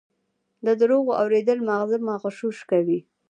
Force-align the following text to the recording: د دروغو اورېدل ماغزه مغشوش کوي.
د 0.65 0.67
دروغو 0.81 1.11
اورېدل 1.21 1.59
ماغزه 1.67 1.97
مغشوش 2.07 2.57
کوي. 2.71 2.99